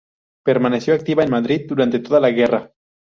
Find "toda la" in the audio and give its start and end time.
1.99-2.31